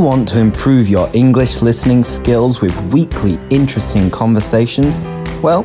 want 0.00 0.26
to 0.26 0.40
improve 0.40 0.88
your 0.88 1.08
English 1.12 1.60
listening 1.60 2.02
skills 2.02 2.62
with 2.62 2.74
weekly 2.90 3.38
interesting 3.50 4.10
conversations? 4.10 5.04
Well, 5.42 5.64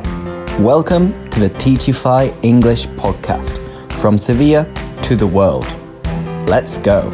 welcome 0.60 1.12
to 1.30 1.40
the 1.40 1.48
Teachify 1.56 2.32
English 2.44 2.86
podcast 2.88 3.58
from 3.94 4.18
Sevilla 4.18 4.70
to 5.04 5.16
the 5.16 5.26
world. 5.26 5.64
Let's 6.46 6.76
go. 6.76 7.10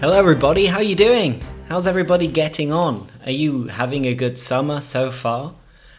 Hello 0.00 0.16
everybody, 0.16 0.66
how 0.66 0.76
are 0.76 0.84
you 0.84 0.94
doing? 0.94 1.42
How's 1.68 1.88
everybody 1.88 2.28
getting 2.28 2.72
on? 2.72 3.10
Are 3.26 3.32
you 3.32 3.64
having 3.64 4.04
a 4.04 4.14
good 4.14 4.38
summer 4.38 4.80
so 4.80 5.10
far? 5.10 5.54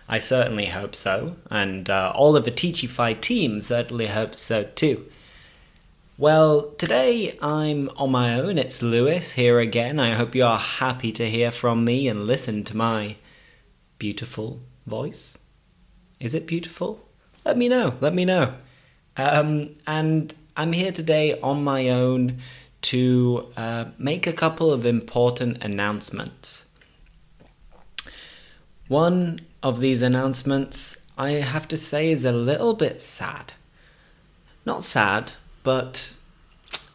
I 0.07 0.19
certainly 0.19 0.67
hope 0.67 0.95
so, 0.95 1.35
and 1.49 1.89
uh, 1.89 2.13
all 2.15 2.37
of 2.37 2.45
the 2.45 2.51
Teachify 2.51 3.19
team 3.19 3.61
certainly 3.61 4.07
hope 4.07 4.35
so 4.35 4.63
too. 4.63 5.05
Well, 6.21 6.73
today 6.77 7.35
I'm 7.41 7.89
on 7.97 8.11
my 8.11 8.39
own. 8.39 8.59
It's 8.59 8.83
Lewis 8.83 9.31
here 9.31 9.59
again. 9.59 9.99
I 9.99 10.13
hope 10.13 10.35
you 10.35 10.43
are 10.45 10.59
happy 10.59 11.11
to 11.13 11.27
hear 11.27 11.49
from 11.49 11.83
me 11.83 12.07
and 12.07 12.27
listen 12.27 12.63
to 12.65 12.77
my 12.77 13.15
beautiful 13.97 14.59
voice. 14.85 15.35
Is 16.19 16.35
it 16.35 16.45
beautiful? 16.45 17.03
Let 17.43 17.57
me 17.57 17.67
know. 17.67 17.95
Let 18.01 18.13
me 18.13 18.23
know. 18.23 18.53
Um, 19.17 19.69
and 19.87 20.31
I'm 20.55 20.73
here 20.73 20.91
today 20.91 21.39
on 21.39 21.63
my 21.63 21.89
own 21.89 22.37
to 22.83 23.51
uh, 23.57 23.85
make 23.97 24.27
a 24.27 24.33
couple 24.33 24.71
of 24.71 24.85
important 24.85 25.63
announcements. 25.63 26.67
One 28.87 29.39
of 29.63 29.79
these 29.79 30.03
announcements, 30.03 30.97
I 31.17 31.31
have 31.31 31.67
to 31.69 31.77
say, 31.77 32.11
is 32.11 32.25
a 32.25 32.31
little 32.31 32.75
bit 32.75 33.01
sad. 33.01 33.53
Not 34.67 34.83
sad, 34.83 35.31
but 35.63 36.13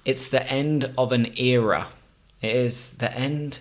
it's 0.04 0.28
the 0.28 0.48
end 0.50 0.92
of 0.96 1.12
an 1.12 1.38
era. 1.38 1.88
It 2.40 2.54
is 2.54 2.92
the 2.92 3.12
end 3.12 3.60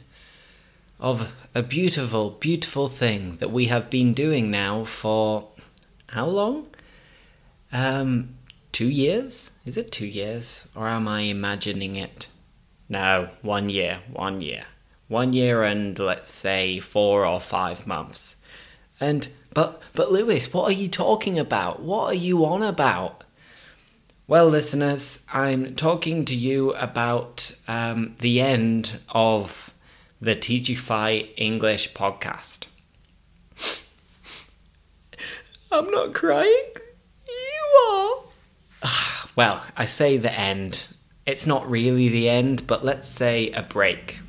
of 0.99 1.31
a 1.53 1.63
beautiful, 1.63 2.31
beautiful 2.31 2.87
thing 2.87 3.37
that 3.37 3.51
we 3.51 3.65
have 3.65 3.89
been 3.89 4.13
doing 4.13 4.49
now 4.49 4.83
for 4.83 5.47
how 6.07 6.25
long? 6.25 6.67
Um, 7.71 8.35
two 8.71 8.87
years? 8.87 9.51
Is 9.65 9.77
it 9.77 9.91
two 9.91 10.05
years? 10.05 10.67
Or 10.75 10.87
am 10.87 11.07
I 11.07 11.21
imagining 11.21 11.95
it? 11.95 12.27
No, 12.87 13.29
one 13.41 13.69
year, 13.69 13.99
one 14.11 14.41
year. 14.41 14.65
One 15.07 15.33
year 15.33 15.63
and 15.63 15.97
let's 15.99 16.29
say 16.29 16.79
four 16.79 17.25
or 17.25 17.39
five 17.39 17.85
months. 17.85 18.37
And, 18.99 19.27
but, 19.53 19.81
but 19.93 20.11
Lewis, 20.11 20.53
what 20.53 20.69
are 20.69 20.75
you 20.75 20.87
talking 20.87 21.37
about? 21.37 21.81
What 21.81 22.05
are 22.05 22.15
you 22.15 22.45
on 22.45 22.63
about? 22.63 23.23
Well, 24.27 24.47
listeners, 24.47 25.23
I'm 25.31 25.75
talking 25.75 26.25
to 26.25 26.33
you 26.33 26.73
about 26.73 27.51
um, 27.67 28.15
the 28.21 28.41
end 28.41 28.99
of 29.09 29.71
the 30.19 30.35
Teachify 30.35 31.29
English 31.37 31.93
podcast. 31.93 32.65
I'm 35.71 35.91
not 35.91 36.15
crying. 36.15 36.71
You 37.27 37.79
are. 37.87 38.15
well, 39.35 39.63
I 39.77 39.85
say 39.85 40.17
the 40.17 40.33
end. 40.33 40.87
It's 41.27 41.45
not 41.45 41.69
really 41.69 42.09
the 42.09 42.27
end, 42.27 42.65
but 42.65 42.83
let's 42.83 43.07
say 43.07 43.51
a 43.51 43.61
break. 43.61 44.21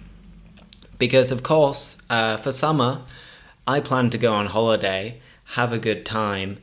Because, 0.98 1.33
of 1.33 1.42
course, 1.42 1.97
uh, 2.11 2.36
for 2.36 2.52
summer, 2.52 3.00
I 3.67 3.80
plan 3.80 4.11
to 4.11 4.19
go 4.19 4.34
on 4.34 4.44
holiday, 4.44 5.22
have 5.55 5.72
a 5.72 5.78
good 5.78 6.05
time, 6.05 6.58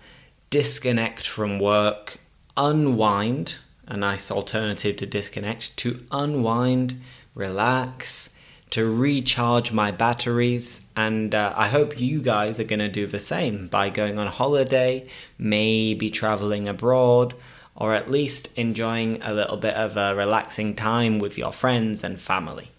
disconnect 0.52 1.28
from 1.28 1.58
work, 1.58 2.20
unwind, 2.56 3.56
a 3.88 3.98
nice 3.98 4.32
alternative 4.32 4.98
to 4.98 5.06
disconnect, 5.06 5.78
to 5.78 6.06
unwind, 6.12 7.02
relax, 7.36 8.30
to 8.72 8.92
recharge 8.92 9.72
my 9.72 9.92
batteries. 9.92 10.82
And 10.96 11.36
uh, 11.36 11.54
I 11.56 11.68
hope 11.68 12.00
you 12.00 12.22
guys 12.22 12.60
are 12.60 12.64
going 12.64 12.80
to 12.80 12.90
do 12.90 13.06
the 13.06 13.20
same 13.20 13.68
by 13.68 13.90
going 13.90 14.18
on 14.18 14.28
holiday, 14.28 15.08
maybe 15.38 16.10
traveling 16.10 16.68
abroad, 16.68 17.36
or 17.76 17.94
at 17.94 18.10
least 18.10 18.50
enjoying 18.56 19.22
a 19.22 19.34
little 19.34 19.58
bit 19.58 19.76
of 19.76 19.98
a 19.98 20.16
relaxing 20.16 20.76
time 20.76 21.20
with 21.20 21.38
your 21.38 21.52
friends 21.52 22.04
and 22.04 22.20
family. 22.20 22.70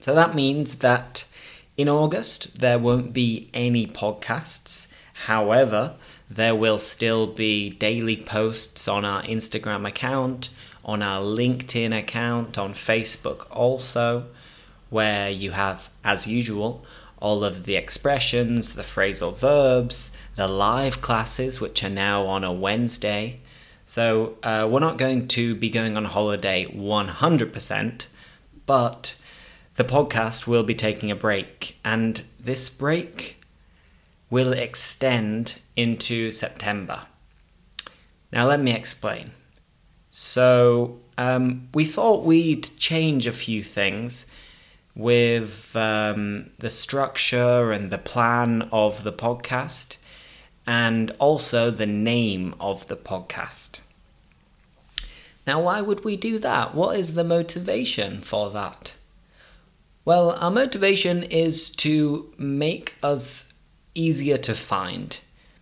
So 0.00 0.14
that 0.14 0.34
means 0.34 0.76
that 0.76 1.24
in 1.76 1.88
August 1.88 2.60
there 2.60 2.78
won't 2.78 3.12
be 3.12 3.48
any 3.54 3.86
podcasts. 3.86 4.86
However, 5.26 5.94
there 6.30 6.54
will 6.54 6.78
still 6.78 7.26
be 7.26 7.70
daily 7.70 8.16
posts 8.16 8.88
on 8.88 9.04
our 9.04 9.22
Instagram 9.22 9.86
account, 9.86 10.50
on 10.84 11.02
our 11.02 11.22
LinkedIn 11.22 11.96
account, 11.96 12.58
on 12.58 12.74
Facebook 12.74 13.46
also, 13.50 14.26
where 14.90 15.30
you 15.30 15.52
have, 15.52 15.88
as 16.02 16.26
usual, 16.26 16.84
all 17.18 17.44
of 17.44 17.64
the 17.64 17.76
expressions, 17.76 18.74
the 18.74 18.82
phrasal 18.82 19.36
verbs, 19.36 20.10
the 20.36 20.48
live 20.48 21.00
classes, 21.00 21.60
which 21.60 21.82
are 21.84 21.90
now 21.90 22.26
on 22.26 22.44
a 22.44 22.52
Wednesday. 22.52 23.40
So 23.84 24.36
uh, 24.42 24.68
we're 24.70 24.80
not 24.80 24.98
going 24.98 25.28
to 25.28 25.54
be 25.54 25.70
going 25.70 25.96
on 25.96 26.06
holiday 26.06 26.66
100%, 26.66 28.06
but 28.66 29.14
the 29.76 29.84
podcast 29.84 30.46
will 30.46 30.62
be 30.62 30.74
taking 30.74 31.10
a 31.10 31.16
break. 31.16 31.78
And 31.84 32.22
this 32.40 32.68
break 32.68 33.40
will 34.34 34.52
extend 34.52 35.60
into 35.76 36.28
September. 36.32 37.02
Now, 38.32 38.48
let 38.48 38.60
me 38.60 38.72
explain. 38.72 39.30
So, 40.10 40.98
um, 41.16 41.68
we 41.72 41.84
thought 41.84 42.24
we'd 42.24 42.68
change 42.76 43.28
a 43.28 43.32
few 43.32 43.62
things 43.62 44.26
with 44.96 45.76
um, 45.76 46.50
the 46.58 46.68
structure 46.68 47.70
and 47.70 47.92
the 47.92 48.04
plan 48.12 48.68
of 48.72 49.04
the 49.04 49.12
podcast, 49.12 49.98
and 50.66 51.12
also 51.20 51.70
the 51.70 51.86
name 51.86 52.56
of 52.58 52.88
the 52.88 52.96
podcast. 52.96 53.78
Now, 55.46 55.62
why 55.62 55.80
would 55.80 56.04
we 56.04 56.16
do 56.16 56.40
that? 56.40 56.74
What 56.74 56.98
is 56.98 57.14
the 57.14 57.22
motivation 57.22 58.20
for 58.20 58.50
that? 58.50 58.94
Well, 60.04 60.32
our 60.32 60.50
motivation 60.50 61.22
is 61.22 61.70
to 61.70 62.32
make 62.36 62.96
us 63.00 63.53
easier 63.94 64.36
to 64.38 64.54
find 64.54 65.18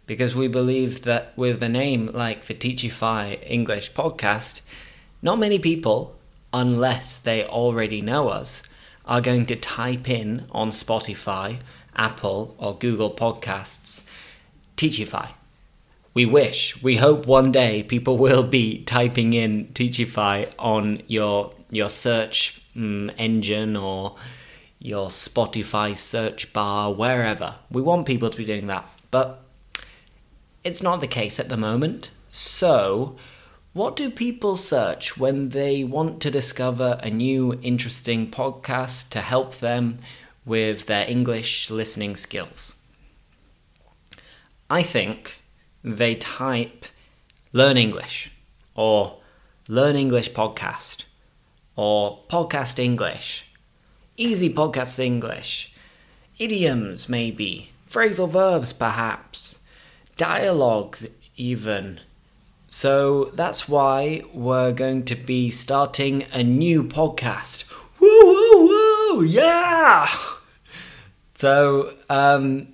because 0.07 0.35
we 0.35 0.49
believe 0.49 1.03
that 1.03 1.33
with 1.37 1.63
a 1.63 1.69
name 1.69 2.11
like 2.13 2.47
the 2.47 2.55
Teachify 2.55 3.39
English 3.47 3.93
podcast, 3.93 4.61
not 5.23 5.39
many 5.39 5.59
people, 5.59 6.17
unless 6.53 7.17
they 7.17 7.45
already 7.45 8.03
know 8.03 8.29
us, 8.29 8.63
are 9.07 9.21
going 9.21 9.47
to 9.47 9.57
type 9.57 10.09
in 10.09 10.47
on 10.51 10.71
Spotify, 10.71 11.61
Apple, 11.97 12.55
or 12.59 12.77
Google 12.77 13.15
Podcasts 13.15 14.07
Teachify. 14.77 15.31
We 16.15 16.27
wish, 16.27 16.83
we 16.83 16.97
hope 16.97 17.27
one 17.27 17.53
day 17.53 17.83
people 17.83 18.19
will 18.27 18.43
be 18.43 18.85
typing 18.85 19.33
in 19.33 19.69
Teachify 19.69 20.53
on 20.59 21.03
your 21.07 21.53
your 21.71 21.89
search 21.89 22.61
um, 22.77 23.11
engine 23.17 23.77
or 23.77 24.17
your 24.83 25.09
Spotify 25.09 25.97
search 25.97 26.53
bar, 26.53 26.93
wherever. 26.93 27.55
We 27.71 27.83
want 27.83 28.07
people 28.07 28.31
to 28.31 28.37
be 28.37 28.45
doing 28.45 28.67
that, 28.67 28.85
but 29.13 29.45
it's 30.65 30.83
not 30.83 31.01
the 31.01 31.07
case 31.07 31.39
at 31.39 31.49
the 31.49 31.57
moment. 31.57 32.11
So, 32.33 33.17
what 33.73 33.95
do 33.95 34.11
people 34.11 34.57
search 34.57 35.17
when 35.17 35.51
they 35.51 35.85
want 35.85 36.21
to 36.23 36.31
discover 36.33 36.99
a 37.01 37.11
new 37.11 37.59
interesting 37.63 38.31
podcast 38.31 39.11
to 39.11 39.21
help 39.21 39.61
them 39.61 39.99
with 40.45 40.87
their 40.87 41.09
English 41.09 41.71
listening 41.71 42.17
skills? 42.17 42.75
I 44.69 44.83
think 44.83 45.43
they 45.85 46.17
type 46.17 46.87
Learn 47.53 47.77
English 47.77 48.33
or 48.75 49.21
Learn 49.69 49.95
English 49.95 50.33
Podcast 50.33 51.05
or 51.77 52.25
Podcast 52.29 52.81
English 52.81 53.45
easy 54.17 54.53
podcast 54.53 54.99
English, 54.99 55.73
idioms 56.39 57.09
maybe, 57.09 57.71
phrasal 57.91 58.29
verbs 58.29 58.73
perhaps, 58.73 59.59
dialogues 60.17 61.07
even. 61.37 62.01
So 62.69 63.31
that's 63.35 63.69
why 63.69 64.23
we're 64.33 64.73
going 64.73 65.05
to 65.05 65.15
be 65.15 65.51
starting 65.51 66.25
a 66.33 66.43
new 66.43 66.83
podcast. 66.83 67.65
Woo 68.01 68.25
woo 68.25 68.67
woo! 68.67 69.23
Yeah! 69.23 70.09
So, 71.35 71.95
um, 72.09 72.69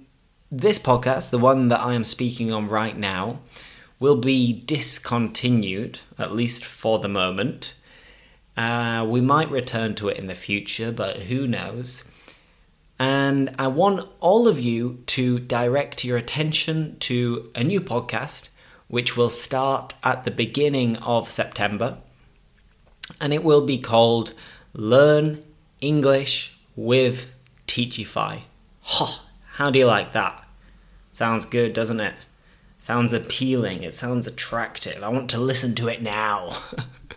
this 0.50 0.78
podcast, 0.78 1.30
the 1.30 1.38
one 1.38 1.68
that 1.68 1.80
I 1.80 1.94
am 1.94 2.04
speaking 2.04 2.52
on 2.52 2.68
right 2.68 2.96
now, 2.96 3.40
will 3.98 4.16
be 4.16 4.52
discontinued, 4.52 6.00
at 6.18 6.32
least 6.32 6.64
for 6.64 6.98
the 6.98 7.08
moment. 7.08 7.74
Uh, 8.58 9.06
we 9.08 9.20
might 9.20 9.48
return 9.52 9.94
to 9.94 10.08
it 10.08 10.16
in 10.16 10.26
the 10.26 10.34
future, 10.34 10.90
but 10.90 11.16
who 11.16 11.46
knows? 11.46 12.02
And 12.98 13.54
I 13.56 13.68
want 13.68 14.04
all 14.18 14.48
of 14.48 14.58
you 14.58 15.04
to 15.06 15.38
direct 15.38 16.04
your 16.04 16.16
attention 16.16 16.98
to 16.98 17.52
a 17.54 17.62
new 17.62 17.80
podcast, 17.80 18.48
which 18.88 19.16
will 19.16 19.30
start 19.30 19.94
at 20.02 20.24
the 20.24 20.32
beginning 20.32 20.96
of 20.96 21.30
September. 21.30 21.98
And 23.20 23.32
it 23.32 23.44
will 23.44 23.64
be 23.64 23.78
called 23.78 24.34
Learn 24.72 25.44
English 25.80 26.58
with 26.74 27.30
Teachify. 27.68 28.40
Oh, 28.94 29.24
how 29.52 29.70
do 29.70 29.78
you 29.78 29.86
like 29.86 30.10
that? 30.14 30.44
Sounds 31.12 31.46
good, 31.46 31.74
doesn't 31.74 32.00
it? 32.00 32.16
Sounds 32.80 33.12
appealing. 33.12 33.84
It 33.84 33.94
sounds 33.94 34.26
attractive. 34.26 35.04
I 35.04 35.10
want 35.10 35.30
to 35.30 35.38
listen 35.38 35.76
to 35.76 35.86
it 35.86 36.02
now. 36.02 36.58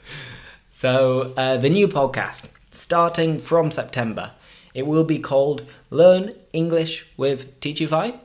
so, 0.81 1.31
uh, 1.38 1.57
the 1.57 1.69
new 1.69 1.88
podcast, 1.88 2.45
starting 2.72 3.38
from 3.38 3.69
September, 3.69 4.31
it 4.74 4.88
will 4.88 5.04
be 5.04 5.19
called 5.19 5.63
Learn 5.92 6.33
English 6.54 7.06
with 7.18 7.60
Teachify. 7.60 8.18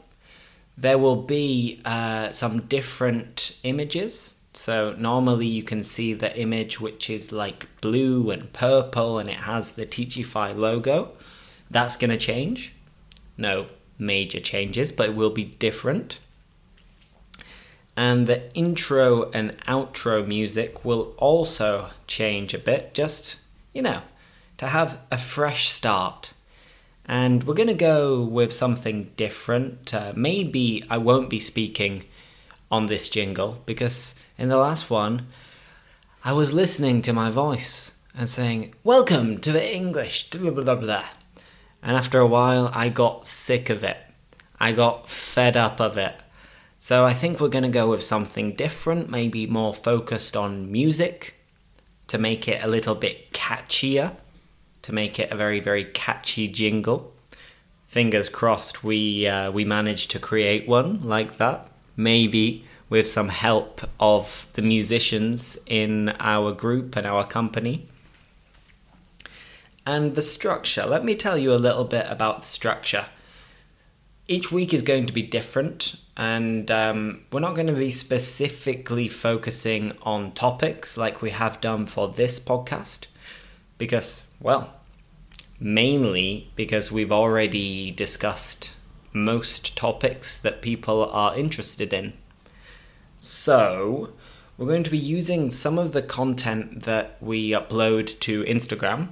There 0.74 0.96
will 0.96 1.20
be 1.20 1.82
uh, 1.84 2.32
some 2.32 2.62
different 2.62 3.58
images. 3.62 4.32
So, 4.54 4.94
normally 4.96 5.46
you 5.46 5.64
can 5.64 5.84
see 5.84 6.14
the 6.14 6.34
image 6.40 6.80
which 6.80 7.10
is 7.10 7.30
like 7.30 7.68
blue 7.82 8.30
and 8.30 8.50
purple 8.54 9.18
and 9.18 9.28
it 9.28 9.40
has 9.40 9.72
the 9.72 9.84
Teachify 9.84 10.56
logo. 10.56 11.10
That's 11.70 11.98
going 11.98 12.08
to 12.08 12.16
change. 12.16 12.72
No 13.36 13.66
major 13.98 14.40
changes, 14.40 14.92
but 14.92 15.10
it 15.10 15.14
will 15.14 15.28
be 15.28 15.44
different. 15.44 16.20
And 17.96 18.26
the 18.26 18.54
intro 18.54 19.30
and 19.30 19.56
outro 19.66 20.26
music 20.26 20.84
will 20.84 21.14
also 21.16 21.90
change 22.06 22.52
a 22.52 22.58
bit, 22.58 22.92
just, 22.92 23.38
you 23.72 23.80
know, 23.80 24.02
to 24.58 24.66
have 24.66 24.98
a 25.10 25.16
fresh 25.16 25.70
start. 25.70 26.32
And 27.06 27.44
we're 27.44 27.54
going 27.54 27.68
to 27.68 27.74
go 27.74 28.22
with 28.22 28.52
something 28.52 29.12
different. 29.16 29.94
Uh, 29.94 30.12
maybe 30.14 30.84
I 30.90 30.98
won't 30.98 31.30
be 31.30 31.40
speaking 31.40 32.04
on 32.70 32.86
this 32.86 33.08
jingle 33.08 33.62
because 33.64 34.14
in 34.36 34.48
the 34.48 34.58
last 34.58 34.90
one, 34.90 35.26
I 36.24 36.32
was 36.32 36.52
listening 36.52 37.02
to 37.02 37.12
my 37.12 37.30
voice 37.30 37.92
and 38.16 38.28
saying, 38.28 38.74
Welcome 38.82 39.38
to 39.40 39.52
the 39.52 39.74
English, 39.74 40.30
blah, 40.30 40.50
blah, 40.50 40.74
blah, 40.74 41.04
And 41.82 41.96
after 41.96 42.18
a 42.18 42.26
while, 42.26 42.70
I 42.74 42.88
got 42.88 43.26
sick 43.26 43.70
of 43.70 43.84
it. 43.84 43.98
I 44.58 44.72
got 44.72 45.08
fed 45.08 45.56
up 45.56 45.80
of 45.80 45.96
it. 45.96 46.14
So 46.86 47.04
I 47.04 47.14
think 47.14 47.40
we're 47.40 47.48
going 47.48 47.64
to 47.64 47.68
go 47.68 47.90
with 47.90 48.04
something 48.04 48.52
different, 48.52 49.10
maybe 49.10 49.44
more 49.48 49.74
focused 49.74 50.36
on 50.36 50.70
music 50.70 51.34
to 52.06 52.16
make 52.16 52.46
it 52.46 52.62
a 52.62 52.68
little 52.68 52.94
bit 52.94 53.32
catchier, 53.32 54.14
to 54.82 54.92
make 54.92 55.18
it 55.18 55.32
a 55.32 55.36
very, 55.36 55.58
very 55.58 55.82
catchy 55.82 56.46
jingle. 56.46 57.12
Fingers 57.88 58.28
crossed 58.28 58.84
we, 58.84 59.26
uh, 59.26 59.50
we 59.50 59.64
managed 59.64 60.12
to 60.12 60.20
create 60.20 60.68
one 60.68 61.02
like 61.02 61.38
that. 61.38 61.68
Maybe 61.96 62.64
with 62.88 63.10
some 63.10 63.30
help 63.30 63.80
of 63.98 64.46
the 64.52 64.62
musicians 64.62 65.58
in 65.66 66.10
our 66.20 66.52
group 66.52 66.94
and 66.94 67.04
our 67.04 67.26
company. 67.26 67.88
And 69.84 70.14
the 70.14 70.22
structure, 70.22 70.86
let 70.86 71.04
me 71.04 71.16
tell 71.16 71.36
you 71.36 71.52
a 71.52 71.58
little 71.58 71.82
bit 71.82 72.06
about 72.08 72.42
the 72.42 72.46
structure 72.46 73.06
each 74.28 74.50
week 74.50 74.74
is 74.74 74.82
going 74.82 75.06
to 75.06 75.12
be 75.12 75.22
different, 75.22 75.96
and 76.16 76.70
um, 76.70 77.20
we're 77.30 77.40
not 77.40 77.54
going 77.54 77.66
to 77.66 77.72
be 77.74 77.90
specifically 77.90 79.08
focusing 79.08 79.92
on 80.02 80.32
topics 80.32 80.96
like 80.96 81.20
we 81.20 81.30
have 81.30 81.60
done 81.60 81.86
for 81.86 82.08
this 82.08 82.40
podcast 82.40 83.06
because, 83.76 84.22
well, 84.40 84.72
mainly 85.60 86.50
because 86.56 86.90
we've 86.90 87.12
already 87.12 87.90
discussed 87.90 88.72
most 89.12 89.76
topics 89.76 90.38
that 90.38 90.62
people 90.62 91.04
are 91.10 91.36
interested 91.36 91.92
in. 91.92 92.14
So, 93.20 94.12
we're 94.56 94.66
going 94.66 94.84
to 94.84 94.90
be 94.90 94.98
using 94.98 95.50
some 95.50 95.78
of 95.78 95.92
the 95.92 96.02
content 96.02 96.84
that 96.84 97.16
we 97.20 97.50
upload 97.50 98.18
to 98.20 98.42
Instagram 98.44 99.08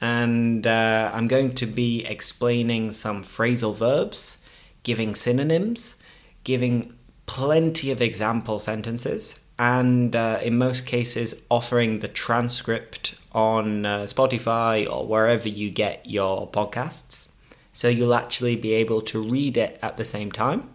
and 0.00 0.66
uh, 0.66 1.10
I'm 1.12 1.28
going 1.28 1.54
to 1.56 1.66
be 1.66 2.04
explaining 2.06 2.92
some 2.92 3.22
phrasal 3.22 3.74
verbs, 3.74 4.38
giving 4.82 5.14
synonyms, 5.14 5.96
giving 6.44 6.94
plenty 7.26 7.90
of 7.90 8.02
example 8.02 8.58
sentences, 8.58 9.38
and 9.58 10.16
uh, 10.16 10.38
in 10.42 10.58
most 10.58 10.86
cases, 10.86 11.34
offering 11.50 12.00
the 12.00 12.08
transcript 12.08 13.18
on 13.32 13.86
uh, 13.86 14.00
Spotify 14.00 14.90
or 14.90 15.06
wherever 15.06 15.48
you 15.48 15.70
get 15.70 16.04
your 16.06 16.50
podcasts. 16.50 17.28
So 17.72 17.88
you'll 17.88 18.14
actually 18.14 18.56
be 18.56 18.72
able 18.72 19.02
to 19.02 19.22
read 19.22 19.56
it 19.56 19.78
at 19.82 19.96
the 19.96 20.04
same 20.04 20.32
time. 20.32 20.70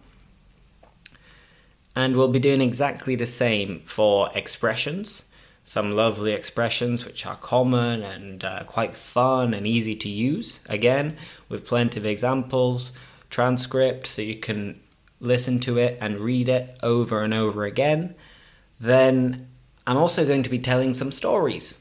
And 1.94 2.16
we'll 2.16 2.28
be 2.28 2.38
doing 2.38 2.60
exactly 2.60 3.16
the 3.16 3.26
same 3.26 3.80
for 3.84 4.30
expressions 4.34 5.24
some 5.66 5.90
lovely 5.90 6.32
expressions 6.32 7.04
which 7.04 7.26
are 7.26 7.34
common 7.36 8.00
and 8.00 8.44
uh, 8.44 8.62
quite 8.68 8.94
fun 8.94 9.52
and 9.52 9.66
easy 9.66 9.96
to 9.96 10.08
use. 10.08 10.60
Again, 10.68 11.16
with 11.48 11.66
plenty 11.66 11.98
of 11.98 12.06
examples, 12.06 12.92
transcript 13.30 14.06
so 14.06 14.22
you 14.22 14.36
can 14.36 14.80
listen 15.20 15.58
to 15.60 15.78
it 15.78 15.98
and 16.00 16.20
read 16.20 16.48
it 16.48 16.76
over 16.82 17.22
and 17.22 17.32
over 17.32 17.64
again. 17.64 18.14
Then 18.80 19.48
I'm 19.86 19.96
also 19.96 20.26
going 20.26 20.42
to 20.42 20.50
be 20.50 20.58
telling 20.58 20.94
some 20.94 21.12
stories. 21.12 21.78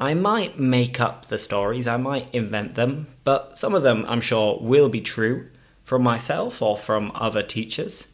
I 0.00 0.14
might 0.14 0.58
make 0.58 1.00
up 1.00 1.26
the 1.26 1.38
stories, 1.38 1.86
I 1.86 1.96
might 1.96 2.34
invent 2.34 2.74
them, 2.74 3.06
but 3.22 3.56
some 3.56 3.74
of 3.74 3.84
them 3.84 4.04
I'm 4.08 4.20
sure 4.20 4.58
will 4.60 4.88
be 4.88 5.00
true 5.00 5.48
from 5.84 6.02
myself 6.02 6.60
or 6.60 6.76
from 6.76 7.12
other 7.14 7.42
teachers. 7.42 8.08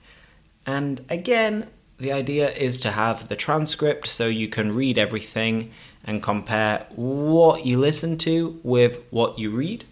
And 0.67 1.03
again, 1.09 1.71
the 1.97 2.13
idea 2.13 2.53
is 2.53 2.79
to 2.81 2.91
have 2.91 3.29
the 3.29 3.37
transcript 3.37 4.07
so 4.07 4.27
you 4.27 4.49
can 4.49 4.75
read 4.75 4.99
everything 4.99 5.73
and 6.05 6.23
compare 6.23 6.87
what 6.95 7.65
you 7.65 7.79
listen 7.79 8.19
to 8.19 8.61
with 8.63 9.03
what 9.11 9.39
you 9.39 9.51
read. 9.51 9.85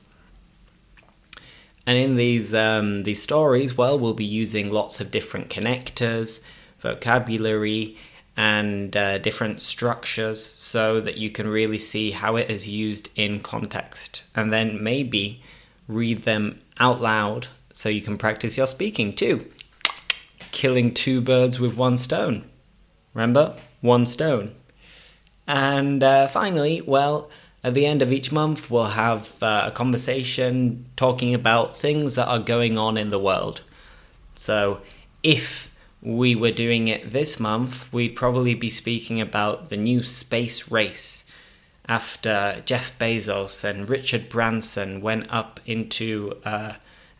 And 1.86 1.96
in 1.96 2.16
these 2.16 2.54
um, 2.54 3.04
these 3.04 3.22
stories, 3.22 3.76
well, 3.76 3.98
we'll 3.98 4.14
be 4.14 4.24
using 4.24 4.70
lots 4.70 5.00
of 5.00 5.10
different 5.10 5.48
connectors, 5.48 6.40
vocabulary, 6.80 7.96
and 8.36 8.96
uh, 8.96 9.18
different 9.18 9.62
structures 9.62 10.44
so 10.44 11.00
that 11.00 11.16
you 11.16 11.30
can 11.30 11.46
really 11.46 11.78
see 11.78 12.10
how 12.10 12.36
it 12.36 12.50
is 12.50 12.66
used 12.68 13.08
in 13.14 13.40
context. 13.40 14.24
And 14.34 14.52
then 14.52 14.82
maybe 14.82 15.42
read 15.88 16.22
them 16.22 16.60
out 16.78 17.00
loud 17.00 17.48
so 17.72 17.88
you 17.88 18.02
can 18.02 18.18
practice 18.18 18.56
your 18.56 18.66
speaking 18.66 19.14
too 19.14 19.46
killing 20.56 20.94
two 20.94 21.20
birds 21.20 21.60
with 21.60 21.76
one 21.76 21.98
stone. 21.98 22.42
Remember? 23.12 23.54
One 23.82 24.06
stone. 24.06 24.54
And 25.46 26.02
uh, 26.02 26.28
finally, 26.28 26.80
well, 26.80 27.28
at 27.64 27.74
the 27.74 27.86
end 27.86 28.02
of 28.02 28.12
each 28.12 28.30
month, 28.30 28.70
we'll 28.70 28.84
have 28.84 29.42
uh, 29.42 29.64
a 29.66 29.70
conversation 29.70 30.86
talking 30.96 31.34
about 31.34 31.76
things 31.76 32.14
that 32.14 32.28
are 32.28 32.38
going 32.38 32.78
on 32.78 32.96
in 32.96 33.10
the 33.10 33.18
world. 33.18 33.62
So, 34.34 34.80
if 35.22 35.70
we 36.02 36.34
were 36.34 36.52
doing 36.52 36.88
it 36.88 37.10
this 37.10 37.40
month, 37.40 37.92
we'd 37.92 38.14
probably 38.14 38.54
be 38.54 38.70
speaking 38.70 39.20
about 39.20 39.70
the 39.70 39.76
new 39.76 40.02
space 40.02 40.70
race 40.70 41.24
after 41.88 42.62
Jeff 42.64 42.96
Bezos 42.98 43.64
and 43.64 43.88
Richard 43.88 44.28
Branson 44.28 45.00
went 45.00 45.26
up 45.30 45.60
into 45.66 46.38
uh, 46.44 46.74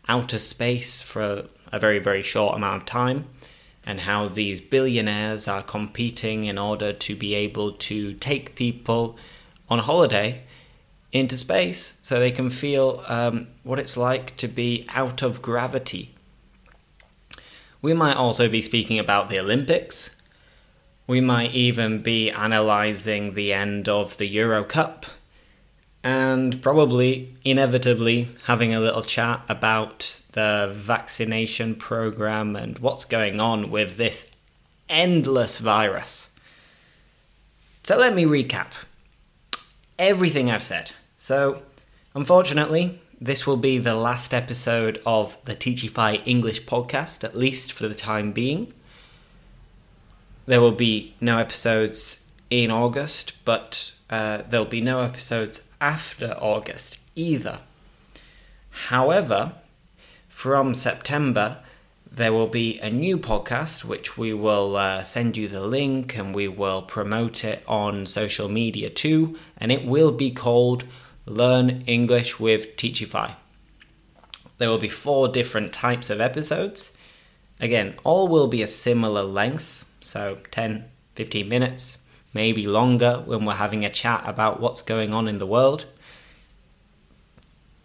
outer 0.07 0.39
space 0.39 1.01
for 1.01 1.47
a 1.71 1.79
very, 1.79 1.99
very 1.99 2.23
short 2.23 2.55
amount 2.55 2.83
of 2.83 2.85
time, 2.85 3.27
and 3.85 4.01
how 4.01 4.27
these 4.27 4.59
billionaires 4.59 5.47
are 5.47 5.63
competing 5.63 6.43
in 6.45 6.57
order 6.57 6.91
to 6.91 7.15
be 7.15 7.33
able 7.33 7.71
to 7.73 8.13
take 8.15 8.55
people 8.55 9.17
on 9.69 9.79
holiday 9.79 10.43
into 11.11 11.37
space 11.37 11.93
so 12.01 12.19
they 12.19 12.31
can 12.31 12.49
feel 12.49 13.03
um, 13.07 13.47
what 13.63 13.79
it's 13.79 13.97
like 13.97 14.35
to 14.37 14.47
be 14.47 14.85
out 14.89 15.21
of 15.21 15.41
gravity. 15.41 16.13
We 17.81 17.93
might 17.93 18.15
also 18.15 18.49
be 18.49 18.61
speaking 18.61 18.99
about 18.99 19.29
the 19.29 19.39
Olympics. 19.39 20.09
We 21.05 21.21
might 21.21 21.51
even 21.51 22.01
be 22.01 22.29
analysing 22.29 23.33
the 23.33 23.53
end 23.53 23.87
of 23.87 24.17
the 24.17 24.25
Euro 24.27 24.63
Cup 24.63 25.05
and 26.03 26.61
probably 26.61 27.35
inevitably 27.43 28.29
having 28.45 28.73
a 28.73 28.79
little 28.79 29.01
chat 29.03 29.41
about 29.47 30.21
the 30.33 30.71
vaccination 30.73 31.75
program 31.75 32.55
and 32.55 32.79
what's 32.79 33.05
going 33.05 33.39
on 33.39 33.71
with 33.71 33.97
this 33.97 34.29
endless 34.89 35.57
virus. 35.59 36.29
So 37.83 37.97
let 37.97 38.13
me 38.13 38.25
recap 38.25 38.71
everything 39.99 40.49
I've 40.51 40.63
said. 40.63 40.91
So, 41.17 41.63
unfortunately, 42.13 43.01
this 43.19 43.47
will 43.47 43.57
be 43.57 43.77
the 43.77 43.95
last 43.95 44.33
episode 44.33 45.01
of 45.05 45.37
the 45.45 45.55
Teachify 45.55 46.21
English 46.25 46.65
podcast, 46.65 47.23
at 47.23 47.35
least 47.35 47.71
for 47.71 47.87
the 47.87 47.95
time 47.95 48.31
being. 48.31 48.71
There 50.45 50.61
will 50.61 50.71
be 50.71 51.15
no 51.19 51.39
episodes 51.39 52.21
in 52.49 52.71
August, 52.71 53.33
but 53.43 53.91
uh, 54.09 54.43
there'll 54.49 54.65
be 54.65 54.81
no 54.81 55.01
episodes 55.01 55.67
after 55.81 56.37
August 56.39 56.99
either. 57.15 57.59
However, 58.69 59.53
from 60.29 60.73
September, 60.73 61.57
there 62.17 62.33
will 62.33 62.47
be 62.47 62.79
a 62.79 62.89
new 62.89 63.15
podcast 63.15 63.83
which 63.83 64.17
we 64.17 64.33
will 64.33 64.75
uh, 64.75 65.03
send 65.03 65.37
you 65.37 65.47
the 65.47 65.65
link 65.65 66.17
and 66.17 66.33
we 66.33 66.47
will 66.47 66.81
promote 66.81 67.43
it 67.43 67.63
on 67.67 68.07
social 68.07 68.49
media 68.49 68.89
too, 68.89 69.37
and 69.55 69.71
it 69.71 69.85
will 69.85 70.11
be 70.11 70.31
called 70.31 70.83
Learn 71.27 71.83
English 71.85 72.39
with 72.39 72.75
Teachify. 72.75 73.35
There 74.57 74.67
will 74.67 74.79
be 74.79 74.89
four 74.89 75.27
different 75.27 75.71
types 75.71 76.09
of 76.09 76.19
episodes. 76.19 76.91
Again, 77.59 77.93
all 78.03 78.27
will 78.27 78.47
be 78.47 78.63
a 78.63 78.67
similar 78.67 79.21
length, 79.21 79.85
so 80.01 80.39
10, 80.49 80.85
15 81.13 81.47
minutes, 81.47 81.99
maybe 82.33 82.65
longer 82.65 83.21
when 83.27 83.45
we're 83.45 83.53
having 83.53 83.85
a 83.85 83.91
chat 83.91 84.23
about 84.25 84.59
what's 84.59 84.81
going 84.81 85.13
on 85.13 85.27
in 85.27 85.37
the 85.37 85.45
world. 85.45 85.85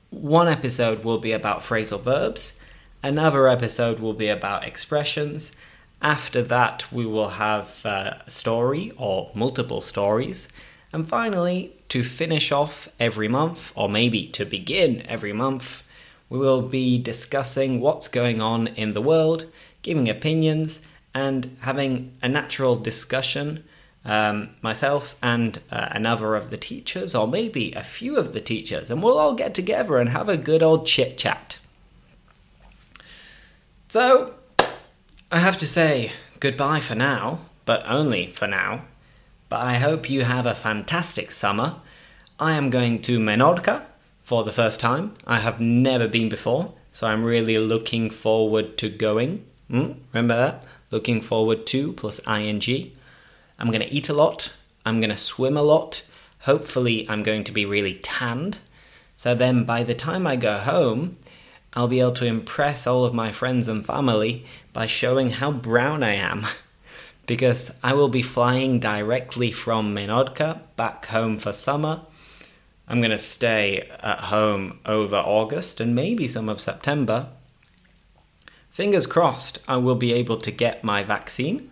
One 0.08 0.48
episode 0.48 1.04
will 1.04 1.18
be 1.18 1.32
about 1.32 1.60
phrasal 1.60 2.00
verbs, 2.00 2.54
another 3.02 3.48
episode 3.48 3.98
will 4.00 4.14
be 4.14 4.28
about 4.28 4.64
expressions. 4.64 5.52
After 6.00 6.42
that, 6.42 6.92
we 6.92 7.06
will 7.06 7.30
have 7.30 7.84
a 7.84 8.22
story 8.26 8.92
or 8.96 9.30
multiple 9.34 9.80
stories. 9.80 10.48
And 10.92 11.08
finally, 11.08 11.76
to 11.88 12.02
finish 12.02 12.52
off 12.52 12.88
every 12.98 13.28
month, 13.28 13.72
or 13.74 13.88
maybe 13.88 14.26
to 14.28 14.44
begin 14.44 15.04
every 15.06 15.32
month, 15.32 15.82
we 16.28 16.38
will 16.38 16.62
be 16.62 16.98
discussing 16.98 17.80
what's 17.80 18.08
going 18.08 18.40
on 18.40 18.66
in 18.68 18.92
the 18.92 19.02
world, 19.02 19.46
giving 19.82 20.08
opinions, 20.08 20.80
and 21.14 21.56
having 21.60 22.16
a 22.22 22.28
natural 22.28 22.76
discussion 22.76 23.64
um, 24.04 24.50
myself 24.62 25.14
and 25.22 25.60
uh, 25.70 25.88
another 25.90 26.34
of 26.34 26.50
the 26.50 26.56
teachers, 26.56 27.14
or 27.14 27.28
maybe 27.28 27.72
a 27.72 27.82
few 27.82 28.16
of 28.16 28.32
the 28.32 28.40
teachers, 28.40 28.90
and 28.90 29.02
we'll 29.02 29.18
all 29.18 29.34
get 29.34 29.54
together 29.54 29.98
and 29.98 30.10
have 30.10 30.28
a 30.28 30.36
good 30.36 30.62
old 30.62 30.86
chit 30.86 31.16
chat. 31.18 31.58
So, 33.92 34.32
I 35.30 35.40
have 35.40 35.58
to 35.58 35.66
say 35.66 36.12
goodbye 36.40 36.80
for 36.80 36.94
now, 36.94 37.40
but 37.66 37.82
only 37.86 38.32
for 38.32 38.46
now. 38.46 38.86
But 39.50 39.60
I 39.60 39.74
hope 39.74 40.08
you 40.08 40.22
have 40.22 40.46
a 40.46 40.54
fantastic 40.54 41.30
summer. 41.30 41.74
I 42.40 42.52
am 42.52 42.70
going 42.70 43.02
to 43.02 43.18
Menorca 43.18 43.82
for 44.22 44.44
the 44.44 44.50
first 44.50 44.80
time. 44.80 45.14
I 45.26 45.40
have 45.40 45.60
never 45.60 46.08
been 46.08 46.30
before, 46.30 46.72
so 46.90 47.06
I'm 47.06 47.22
really 47.22 47.58
looking 47.58 48.08
forward 48.08 48.78
to 48.78 48.88
going. 48.88 49.44
Mm, 49.70 49.98
remember 50.14 50.36
that? 50.36 50.64
Looking 50.90 51.20
forward 51.20 51.66
to 51.66 51.92
plus 51.92 52.18
ing. 52.26 52.92
I'm 53.58 53.68
going 53.68 53.82
to 53.82 53.92
eat 53.92 54.08
a 54.08 54.14
lot. 54.14 54.54
I'm 54.86 55.00
going 55.00 55.10
to 55.10 55.18
swim 55.18 55.54
a 55.54 55.62
lot. 55.62 56.02
Hopefully, 56.44 57.06
I'm 57.10 57.22
going 57.22 57.44
to 57.44 57.52
be 57.52 57.66
really 57.66 57.96
tanned. 57.96 58.56
So 59.18 59.34
then, 59.34 59.64
by 59.64 59.82
the 59.82 59.94
time 59.94 60.26
I 60.26 60.36
go 60.36 60.56
home, 60.56 61.18
I'll 61.74 61.88
be 61.88 62.00
able 62.00 62.12
to 62.12 62.26
impress 62.26 62.86
all 62.86 63.04
of 63.04 63.14
my 63.14 63.32
friends 63.32 63.68
and 63.68 63.84
family 63.84 64.44
by 64.72 64.86
showing 64.86 65.30
how 65.30 65.52
brown 65.52 66.02
I 66.02 66.14
am. 66.14 66.46
because 67.26 67.74
I 67.82 67.94
will 67.94 68.08
be 68.08 68.22
flying 68.22 68.80
directly 68.80 69.52
from 69.52 69.94
Menorca 69.94 70.60
back 70.76 71.06
home 71.06 71.38
for 71.38 71.52
summer. 71.52 72.02
I'm 72.88 73.00
going 73.00 73.10
to 73.10 73.18
stay 73.18 73.88
at 74.00 74.18
home 74.18 74.80
over 74.84 75.16
August 75.16 75.80
and 75.80 75.94
maybe 75.94 76.26
some 76.26 76.48
of 76.48 76.60
September. 76.60 77.28
Fingers 78.70 79.06
crossed, 79.06 79.60
I 79.68 79.76
will 79.76 79.94
be 79.94 80.12
able 80.12 80.38
to 80.38 80.50
get 80.50 80.82
my 80.82 81.02
vaccine 81.02 81.70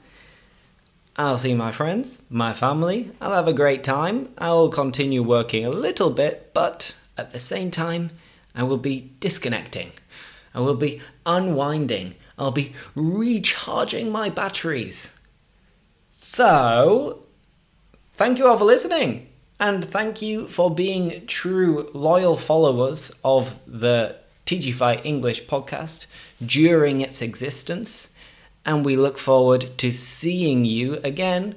I'll 1.21 1.37
see 1.37 1.53
my 1.53 1.71
friends, 1.71 2.23
my 2.31 2.55
family, 2.55 3.11
I'll 3.21 3.35
have 3.35 3.47
a 3.47 3.53
great 3.53 3.85
time, 3.85 4.31
I'll 4.39 4.71
continue 4.71 5.23
working 5.23 5.67
a 5.67 5.71
little 5.71 6.09
bit, 6.09 6.53
but 6.55 6.95
at 7.19 7.29
the 7.29 7.39
same 7.39 7.71
time, 7.71 8.11
I 8.55 8.63
will 8.63 8.79
be 8.79 9.13
disconnecting. 9.21 9.93
I 10.55 10.61
will 10.61 10.77
be 10.77 11.01
unwinding. 11.27 12.15
I'll 12.39 12.51
be 12.51 12.75
recharging 12.95 14.11
my 14.11 14.31
batteries. 14.31 15.13
So, 16.11 17.25
thank 18.15 18.39
you 18.39 18.47
all 18.47 18.59
for 18.59 18.65
listening. 18.65 19.29
And 19.59 19.85
thank 19.85 20.23
you 20.23 20.49
for 20.49 20.75
being 20.75 21.27
true, 21.27 21.89
loyal 21.93 22.37
followers 22.37 23.13
of 23.25 23.61
the 23.67 24.17
Teachify 24.47 25.01
English 25.05 25.47
podcast 25.47 26.07
during 26.45 27.01
its 27.03 27.23
existence 27.23 28.09
and 28.65 28.85
we 28.85 28.97
look 28.97 29.19
forward 29.19 29.67
to 29.79 29.91
seeing 29.93 30.65
you 30.65 30.95
again 31.03 31.55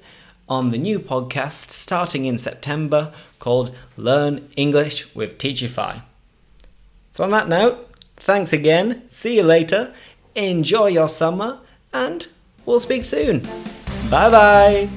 on 0.48 0.72
the 0.72 0.78
new 0.78 1.00
podcast 1.00 1.70
starting 1.70 2.26
in 2.26 2.38
September 2.38 3.14
called 3.40 3.76
Learn 3.98 4.50
English 4.56 5.14
with 5.16 5.38
Teachify. 5.38 6.02
So, 7.14 7.24
on 7.24 7.32
that 7.32 7.48
note, 7.48 7.90
thanks 8.18 8.52
again, 8.52 9.04
see 9.08 9.38
you 9.38 9.44
later, 9.44 9.94
enjoy 10.36 10.88
your 10.88 11.08
summer, 11.08 11.60
and 11.94 12.28
we'll 12.66 12.82
speak 12.82 13.06
soon. 13.06 13.40
Bye 14.10 14.30
bye. 14.30 14.90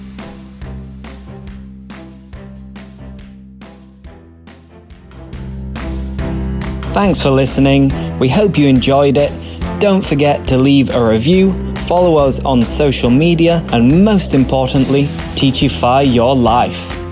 Thanks 6.92 7.22
for 7.22 7.30
listening. 7.30 7.92
We 8.18 8.28
hope 8.28 8.58
you 8.58 8.66
enjoyed 8.66 9.16
it. 9.16 9.30
Don't 9.78 10.04
forget 10.04 10.48
to 10.48 10.56
leave 10.58 10.88
a 10.94 11.08
review 11.08 11.52
follow 11.86 12.16
us 12.16 12.40
on 12.40 12.62
social 12.62 13.10
media, 13.10 13.64
and 13.72 14.04
most 14.04 14.34
importantly, 14.34 15.04
teachify 15.36 16.02
your 16.02 16.34
life. 16.34 17.05